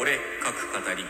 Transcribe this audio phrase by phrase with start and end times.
[0.00, 1.04] 俺各語り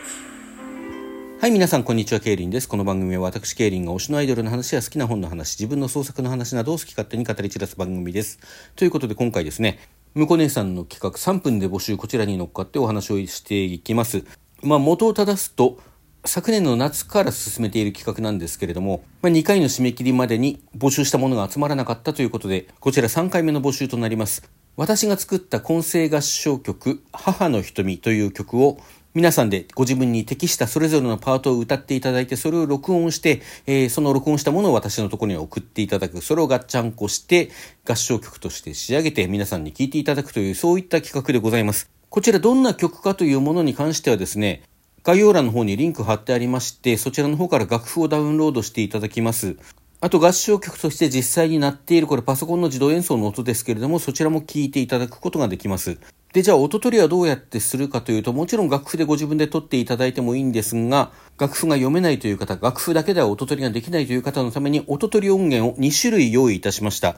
[1.39, 2.67] はい、皆さん、こんにちは、ケイリンです。
[2.67, 8.37] この番組は私、ケイリンが推しのアイドルの話や好きな本の話、自分の創作の話などを好き勝手に語り散らす番組です。
[8.75, 9.79] ということで、今回ですね、
[10.13, 14.25] 向こ姉さんの企画3分で募集、こちらに乗っかってお話をしていきます。
[14.61, 15.79] まあ、元を正すと、
[16.25, 24.51] 昨年の夏から進めている企画なんですけれども、まあ、2回の締め切りまでに募集したものが集まらなかったということで、こちら3回目の募集となります。
[24.77, 28.79] 私が作った混声合唱曲、母の瞳という曲を
[29.13, 36.21] 皆さんでご自分に適したそれぞれのパートを歌っていただいて、それを録音して、えー、その録音したものを私のところに送っていただく。
[36.21, 37.51] それをガッチャンコして、
[37.85, 41.89] 合唱曲として仕上げて皆さんに聴いていただくという、そういった企画でございます。
[42.09, 44.63] こちらどんな曲かというものに関してはですね、
[45.03, 49.57] 概要欄の方にリンク貼ってありまして、そちらの方から楽譜をダウンロードしていただきます。
[50.03, 55.99] あと合唱曲として実際になっている、これパソコンの自動演奏の音ですけれども、そちらも聞いていただくことができます。
[56.33, 67.17] で、じゃあ音取りはどうやってするかというと、もちろん楽譜でご自分で取っていただいてもいいんですが、楽譜が読めないという方、楽譜だけでは音取りができないという方のために、音取り音源を2種類用意いたしました。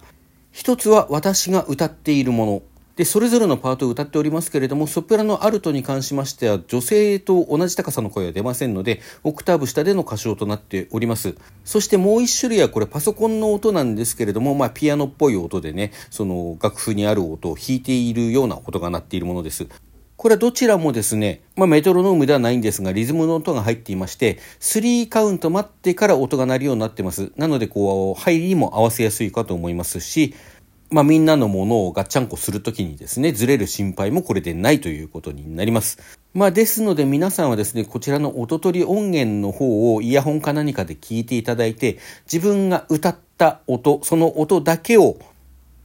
[0.51, 2.61] 一つは私が歌っているもの。
[2.95, 11.35] で、それぞれのパートを歌っておりますけれども、ソプラノアルトに関しましては、女性と同じ高さの声は出ませんので、オクターブ下での歌唱となっております。
[11.65, 19.65] そしてもう一種類はこれパソコンの音なんですけれども、まあ、ピアノっぽい音でね、その楽譜にある音を弾いているような音が鳴っているものです。
[20.15, 27.33] これはどちらもですね、まあ、メトロノームではないんですが、リズムの音が入っていまして、3カウント待ってから音が鳴るようになってます。
[27.35, 30.33] なので、こう、入りも合わせやすいかと思いますし、
[30.93, 35.97] まあ、みんなのものをガッチャンコするときにですね、ずれる心配もこれでないということになります。
[36.35, 41.97] まあ、ですので皆さんはですね、こちらの音取り音源の方をイヤホンか何かで聞いていただいて、
[42.31, 45.17] 自分が歌った音、その音だけを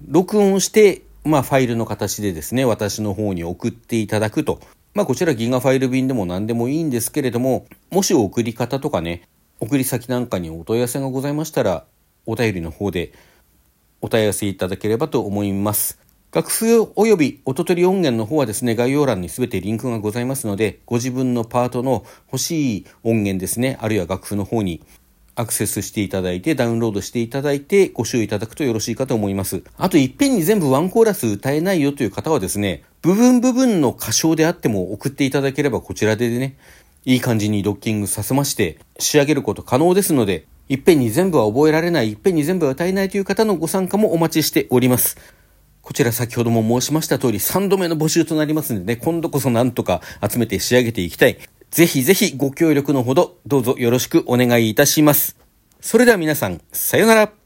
[0.07, 4.61] 録音して、まあ、ファイルの形でですね、私の方に送っていただくと。
[4.93, 9.23] まあ、こちらギガファイル便でも何でもいいんですけれども、もし送り方とかね、
[9.59, 11.87] 送り先なんかにお問い合わせがございましたら、
[12.27, 13.15] お便りの方で
[14.01, 15.99] お問い合わせいただければと思います。
[16.31, 24.83] 楽譜及び音取り音源の方はですね、概要欄に全てリンクがございますので、ご自分のパートの欲しい音源ですね、あるいは楽譜の方に
[25.37, 29.63] アクセスしていただいて、ダウンロードしていただいて、ご使用いただくとよろしいかと思います。
[29.77, 36.57] あと、いっぺんに全部ワンコーラス歌えないよという方はですね、部分部分の歌唱であっても送っていただければこちらでね、
[37.05, 45.17] いい感じにドッキングさせまして、仕上げること可能ですので、いっぺんに全部は覚えられない、いっぺんに全部は歌えないという方のご参加もお待ちしております。
[45.81, 51.39] こちら先ほども申しました通り3度目の募集となりますのでね、今度こそなんとか集めて仕上げていきたい。
[51.71, 55.37] ぜひぜひご協力のほどどうぞよろしくお願いいたします。
[55.81, 57.38] それでは皆さん、さよなら。